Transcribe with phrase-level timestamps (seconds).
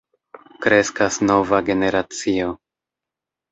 [0.65, 2.51] Kreskas nova generacio.